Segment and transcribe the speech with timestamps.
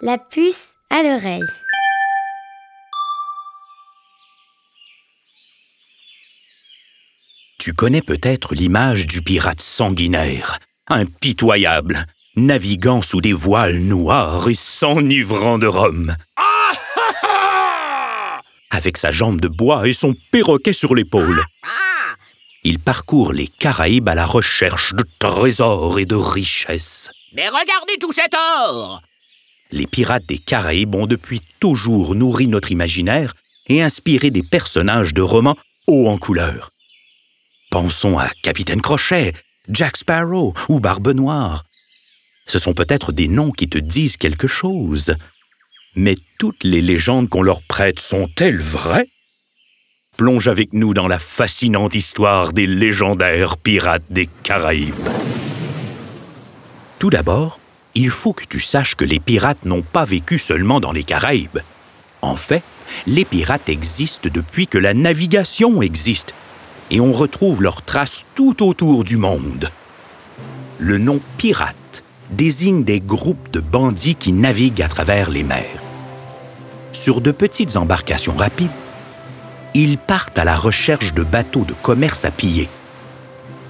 [0.00, 1.42] La puce à l'oreille.
[7.58, 12.06] Tu connais peut-être l'image du pirate sanguinaire, impitoyable,
[12.36, 16.14] naviguant sous des voiles noirs et s'enivrant de rhum.
[18.70, 21.42] Avec sa jambe de bois et son perroquet sur l'épaule.
[22.62, 27.10] Il parcourt les Caraïbes à la recherche de trésors et de richesses.
[27.32, 29.02] Mais regardez tout cet or
[29.70, 33.34] Les pirates des Caraïbes ont depuis toujours nourri notre imaginaire
[33.68, 36.70] et inspiré des personnages de romans hauts en couleur.
[37.70, 39.34] Pensons à Capitaine Crochet,
[39.68, 41.64] Jack Sparrow ou Barbe Noire.
[42.46, 45.14] Ce sont peut-être des noms qui te disent quelque chose.
[45.94, 49.08] Mais toutes les légendes qu'on leur prête sont-elles vraies?
[50.16, 54.94] Plonge avec nous dans la fascinante histoire des légendaires pirates des Caraïbes.
[56.98, 57.60] Tout d'abord,
[57.98, 61.58] il faut que tu saches que les pirates n'ont pas vécu seulement dans les Caraïbes.
[62.22, 62.62] En fait,
[63.08, 66.32] les pirates existent depuis que la navigation existe,
[66.92, 69.72] et on retrouve leurs traces tout autour du monde.
[70.78, 75.82] Le nom pirate désigne des groupes de bandits qui naviguent à travers les mers.
[76.92, 78.70] Sur de petites embarcations rapides,
[79.74, 82.68] ils partent à la recherche de bateaux de commerce à piller.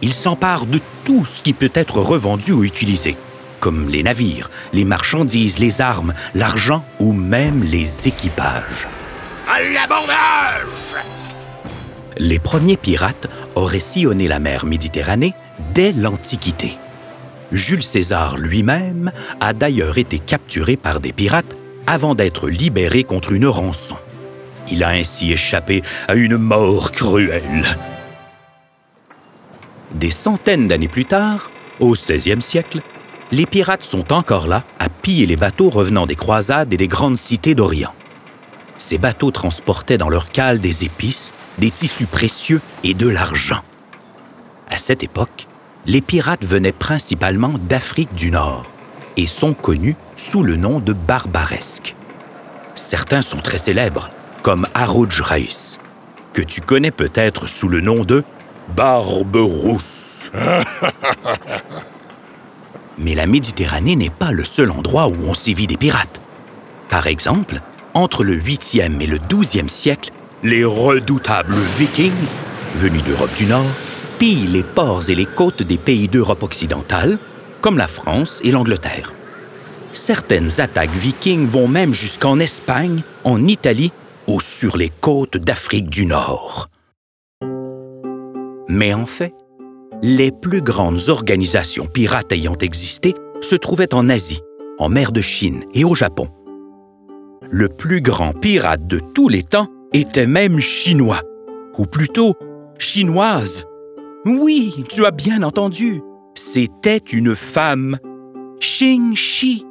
[0.00, 3.16] Ils s'emparent de tout ce qui peut être revendu ou utilisé,
[3.62, 8.88] comme les navires, les marchandises, les armes, l'argent ou même les équipages.
[9.48, 10.66] À l'abordage
[12.16, 15.32] Les premiers pirates auraient sillonné la mer Méditerranée
[15.74, 16.76] dès l'Antiquité.
[17.52, 23.46] Jules César lui-même a d'ailleurs été capturé par des pirates avant d'être libéré contre une
[23.46, 23.96] rançon.
[24.72, 27.62] Il a ainsi échappé à une mort cruelle.
[29.94, 32.80] Des centaines d'années plus tard, au 16e siècle,
[33.32, 37.16] les pirates sont encore là à piller les bateaux revenant des croisades et des grandes
[37.16, 37.94] cités d'Orient.
[38.76, 43.62] Ces bateaux transportaient dans leur cale des épices, des tissus précieux et de l'argent.
[44.68, 45.46] À cette époque,
[45.86, 48.66] les pirates venaient principalement d'Afrique du Nord
[49.16, 51.96] et sont connus sous le nom de barbaresques.
[52.74, 54.10] Certains sont très célèbres,
[54.42, 55.78] comme Harouj Reis,
[56.32, 58.24] que tu connais peut-être sous le nom de
[58.76, 60.30] Barbe Rousse.
[62.98, 66.20] Mais la Méditerranée n'est pas le seul endroit où on sévit des pirates.
[66.90, 67.60] Par exemple,
[67.94, 70.10] entre le 8e et le 12e siècle,
[70.42, 72.12] les redoutables vikings,
[72.74, 73.70] venus d'Europe du Nord,
[74.18, 77.18] pillent les ports et les côtes des pays d'Europe occidentale,
[77.60, 79.12] comme la France et l'Angleterre.
[79.92, 83.92] Certaines attaques vikings vont même jusqu'en Espagne, en Italie
[84.26, 86.68] ou sur les côtes d'Afrique du Nord.
[88.68, 89.34] Mais en fait,
[90.02, 94.40] les plus grandes organisations pirates ayant existé se trouvaient en Asie,
[94.78, 96.26] en mer de Chine et au Japon.
[97.48, 101.20] Le plus grand pirate de tous les temps était même chinois,
[101.78, 102.34] ou plutôt
[102.78, 103.64] chinoise.
[104.24, 106.02] Oui, tu as bien entendu,
[106.34, 107.98] c'était une femme,
[108.60, 109.64] Xing Shi,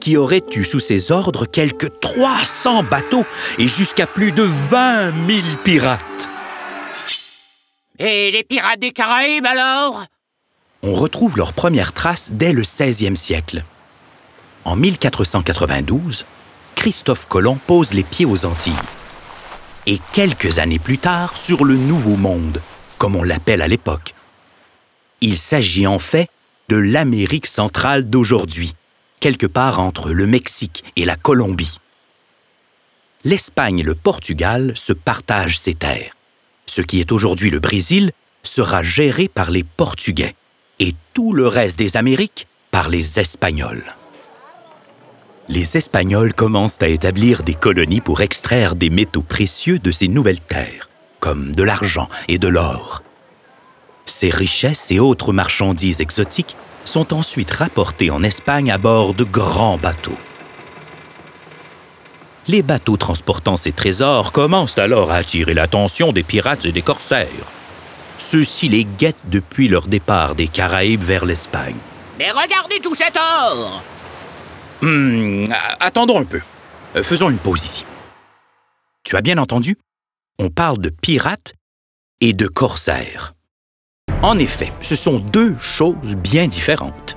[0.00, 3.24] qui aurait eu sous ses ordres quelques 300 bateaux
[3.58, 6.28] et jusqu'à plus de 20 000 pirates.
[7.98, 10.04] Et les pirates des Caraïbes alors?
[10.82, 13.64] On retrouve leurs premières traces dès le 16e siècle.
[14.64, 16.26] En 1492,
[16.74, 18.72] Christophe Colomb pose les pieds aux Antilles.
[19.86, 22.60] Et quelques années plus tard, sur le Nouveau Monde,
[22.98, 24.14] comme on l'appelle à l'époque.
[25.20, 26.28] Il s'agit en fait
[26.68, 28.74] de l'Amérique centrale d'aujourd'hui,
[29.20, 31.78] quelque part entre le Mexique et la Colombie.
[33.22, 36.12] L'Espagne et le Portugal se partagent ces terres.
[36.74, 38.10] Ce qui est aujourd'hui le Brésil
[38.42, 40.34] sera géré par les Portugais
[40.80, 43.94] et tout le reste des Amériques par les Espagnols.
[45.48, 50.40] Les Espagnols commencent à établir des colonies pour extraire des métaux précieux de ces nouvelles
[50.40, 50.90] terres,
[51.20, 53.04] comme de l'argent et de l'or.
[54.04, 59.78] Ces richesses et autres marchandises exotiques sont ensuite rapportées en Espagne à bord de grands
[59.78, 60.18] bateaux.
[62.46, 67.28] Les bateaux transportant ces trésors commencent alors à attirer l'attention des pirates et des corsaires.
[68.18, 71.76] Ceux-ci les guettent depuis leur départ des Caraïbes vers l'Espagne.
[72.18, 73.82] Mais regardez tout cet or
[74.82, 75.46] Hum,
[75.80, 76.40] attendons un peu.
[76.96, 77.86] Euh, faisons une pause ici.
[79.04, 79.78] Tu as bien entendu?
[80.38, 81.54] On parle de pirates
[82.20, 83.32] et de corsaires.
[84.22, 87.16] En effet, ce sont deux choses bien différentes.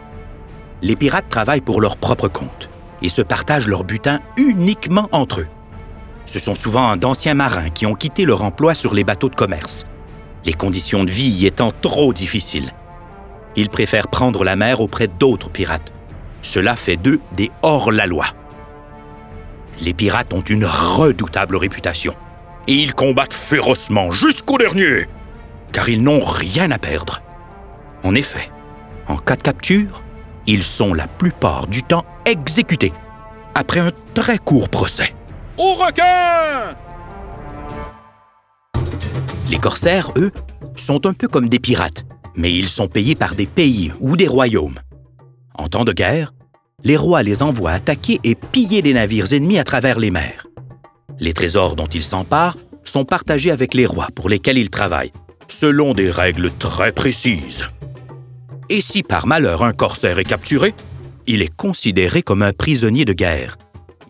[0.82, 2.70] Les pirates travaillent pour leur propre compte
[3.02, 5.48] et se partagent leur butin uniquement entre eux.
[6.26, 9.86] Ce sont souvent d'anciens marins qui ont quitté leur emploi sur les bateaux de commerce,
[10.46, 12.74] les conditions de vie y étant trop difficiles.
[13.56, 15.92] Ils préfèrent prendre la mer auprès d'autres pirates.
[16.42, 18.26] Cela fait d'eux des hors-la-loi,
[19.82, 22.16] Les pirates ont une redoutable réputation.
[22.68, 25.08] Et ils combattent férocement jusqu'au dernier,
[25.72, 27.22] car ils n'ont rien à perdre.
[28.04, 28.50] En effet,
[29.08, 30.04] en cas de capture,
[30.48, 32.94] ils sont la plupart du temps exécutés,
[33.54, 35.14] après un très court procès.
[35.58, 36.76] Au requin
[39.50, 40.32] Les corsaires, eux,
[40.76, 42.06] sont un peu comme des pirates,
[42.36, 44.80] mais ils sont payés par des pays ou des royaumes.
[45.54, 46.34] En temps de guerre,
[46.84, 50.48] les rois les envoient attaquer et piller les navires ennemis à travers les mers.
[51.20, 55.12] Les trésors dont ils s'emparent sont partagés avec les rois pour lesquels ils travaillent,
[55.48, 57.66] selon des règles très précises.
[58.70, 60.74] Et si par malheur un corsaire est capturé,
[61.26, 63.58] il est considéré comme un prisonnier de guerre.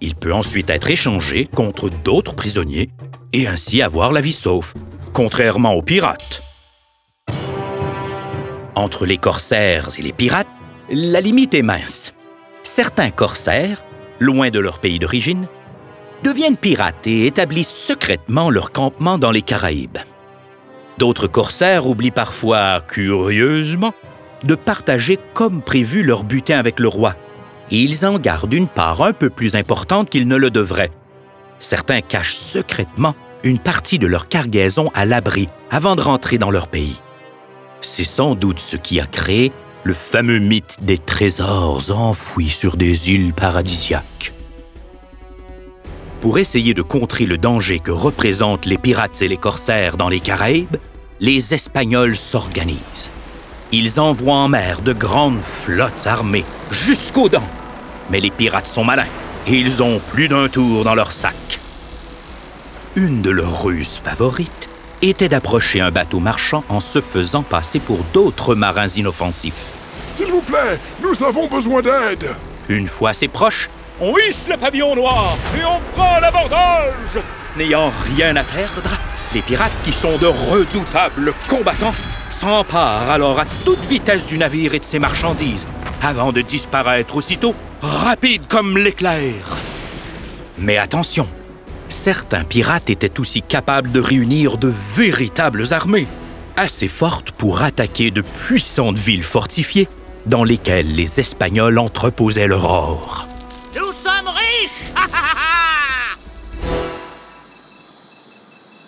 [0.02, 2.90] Il peut ensuite être échangé contre d'autres prisonniers
[3.34, 4.74] et ainsi avoir la vie sauve,
[5.14, 6.42] contrairement aux pirates.
[8.76, 10.48] Entre les corsaires et les pirates,
[10.90, 12.14] la limite est mince.
[12.64, 13.84] Certains corsaires,
[14.20, 15.48] loin de leur pays d'origine,
[16.24, 19.98] deviennent pirates et établissent secrètement leur campement dans les Caraïbes.
[20.98, 23.94] D'autres corsaires oublient parfois, curieusement,
[24.44, 27.16] de partager comme prévu leur butin avec le roi,
[27.72, 30.92] et ils en gardent une part un peu plus importante qu'ils ne le devraient.
[31.60, 36.68] Certains cachent secrètement une partie de leur cargaison à l'abri avant de rentrer dans leur
[36.68, 37.00] pays.
[37.82, 39.52] C'est sans doute ce qui a créé
[39.84, 44.34] le fameux mythe des trésors enfouis sur des îles paradisiaques.
[46.20, 50.20] Pour essayer de contrer le danger que représentent les pirates et les corsaires dans les
[50.20, 50.78] Caraïbes,
[51.20, 53.12] les Espagnols s'organisent.
[53.72, 57.48] Ils envoient en mer de grandes flottes armées jusqu'aux dents.
[58.10, 59.08] Mais les pirates sont malins
[59.46, 61.60] et ils ont plus d'un tour dans leur sac.
[62.96, 64.70] Une de leurs ruses favorites
[65.02, 69.74] était d'approcher un bateau marchand en se faisant passer pour d'autres marins inoffensifs.
[70.08, 72.34] S'il vous plaît, nous avons besoin d'aide.
[72.70, 73.70] Une fois assez proche,
[74.00, 77.22] on hisse le pavillon noir et on prend l'abordage.
[77.58, 78.90] N'ayant rien à perdre,
[79.34, 81.94] les pirates, qui sont de redoutables combattants,
[82.38, 85.68] s'emparent alors à toute vitesse du navire et de ses marchandises,
[86.04, 89.34] avant de disparaître aussitôt, rapides comme l'éclair.
[90.60, 91.28] Mais attention,
[91.90, 96.08] certains pirates étaient aussi capables de réunir de véritables armées,
[96.56, 99.88] assez fortes pour attaquer de puissantes villes fortifiées
[100.28, 103.28] dans lesquelles les Espagnols entreposaient leur or.
[103.76, 104.94] Nous sommes riches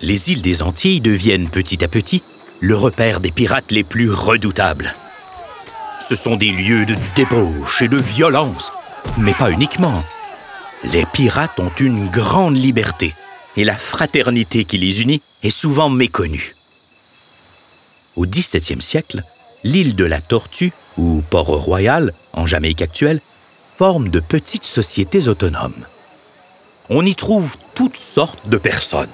[0.02, 2.22] Les îles des Antilles deviennent petit à petit
[2.62, 4.94] le repère des pirates les plus redoutables.
[6.02, 8.72] Ce sont des lieux de débauche et de violence,
[9.18, 10.04] mais pas uniquement.
[10.84, 13.14] Les pirates ont une grande liberté
[13.58, 16.56] et la fraternité qui les unit est souvent méconnue.
[18.16, 19.24] Au XVIIe siècle,
[19.64, 23.22] l'île de la Tortue, ou Port-Royal, en Jamaïque actuelle,
[23.78, 25.86] forme de petites sociétés autonomes.
[26.90, 29.10] On y trouve toutes sortes de personnes.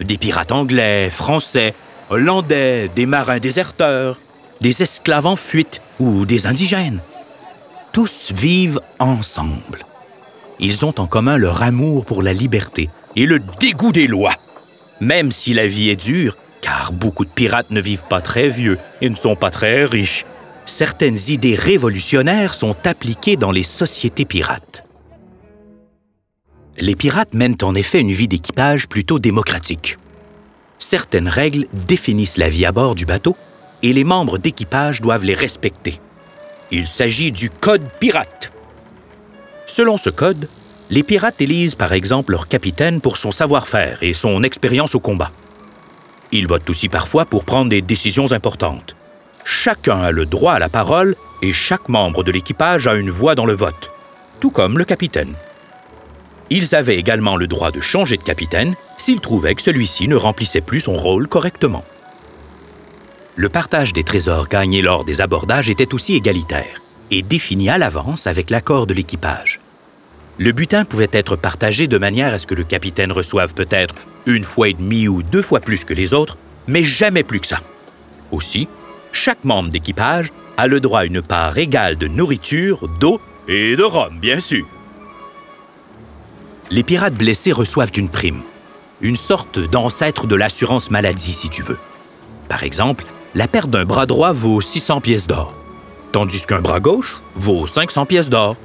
[0.00, 1.74] Des pirates anglais, français,
[2.10, 4.18] hollandais, des marins déserteurs,
[4.60, 7.00] des esclaves en fuite ou des indigènes.
[7.92, 9.86] Tous vivent ensemble.
[10.58, 14.34] Ils ont en commun leur amour pour la liberté et le dégoût des lois.
[15.00, 18.78] Même si la vie est dure, car beaucoup de pirates ne vivent pas très vieux
[19.00, 20.26] et ne sont pas très riches,
[20.66, 24.84] certaines idées révolutionnaires sont appliquées dans les sociétés pirates.
[26.76, 29.96] Les pirates mènent en effet une vie d'équipage plutôt démocratique.
[30.80, 33.36] Certaines règles définissent la vie à bord du bateau
[33.82, 36.00] et les membres d'équipage doivent les respecter.
[36.70, 38.50] Il s'agit du Code pirate.
[39.66, 40.48] Selon ce code,
[40.88, 45.30] les pirates élisent par exemple leur capitaine pour son savoir-faire et son expérience au combat.
[46.32, 48.96] Ils votent aussi parfois pour prendre des décisions importantes.
[49.44, 53.34] Chacun a le droit à la parole et chaque membre de l'équipage a une voix
[53.34, 53.92] dans le vote,
[54.40, 55.34] tout comme le capitaine.
[56.50, 60.60] Ils avaient également le droit de changer de capitaine s'ils trouvaient que celui-ci ne remplissait
[60.60, 61.84] plus son rôle correctement.
[63.36, 68.26] Le partage des trésors gagnés lors des abordages était aussi égalitaire et défini à l'avance
[68.26, 69.60] avec l'accord de l'équipage.
[70.38, 73.94] Le butin pouvait être partagé de manière à ce que le capitaine reçoive peut-être
[74.26, 77.46] une fois et demie ou deux fois plus que les autres, mais jamais plus que
[77.46, 77.60] ça.
[78.32, 78.68] Aussi,
[79.12, 83.82] chaque membre d'équipage a le droit à une part égale de nourriture, d'eau et de
[83.82, 84.66] rhum, bien sûr.
[86.72, 88.42] Les pirates blessés reçoivent une prime,
[89.00, 91.78] une sorte d'ancêtre de l'assurance maladie, si tu veux.
[92.48, 95.52] Par exemple, la perte d'un bras droit vaut 600 pièces d'or,
[96.12, 98.56] tandis qu'un bras gauche vaut 500 pièces d'or.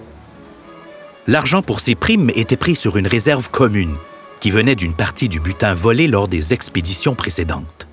[1.26, 3.96] L'argent pour ces primes était pris sur une réserve commune,
[4.40, 7.88] qui venait d'une partie du butin volé lors des expéditions précédentes.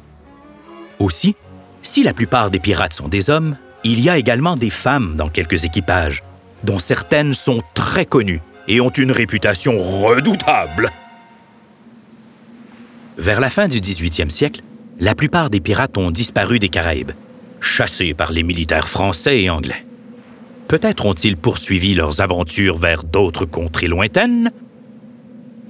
[0.98, 1.36] Aussi,
[1.80, 5.30] si la plupart des pirates sont des hommes, il y a également des femmes dans
[5.30, 6.22] quelques équipages,
[6.64, 10.90] dont certaines sont très connues et ont une réputation redoutable.
[13.18, 14.62] Vers la fin du 18e siècle,
[14.98, 17.12] la plupart des pirates ont disparu des Caraïbes,
[17.60, 19.84] chassés par les militaires français et anglais.
[20.68, 24.50] Peut-être ont-ils poursuivi leurs aventures vers d'autres contrées lointaines?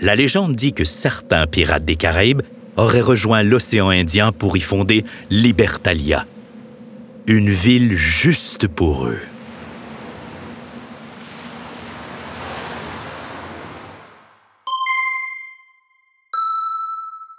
[0.01, 2.43] La légende dit que certains pirates des Caraïbes
[2.77, 6.27] auraient rejoint l'océan Indien pour y fonder Libertalia,
[7.27, 9.21] une ville juste pour eux.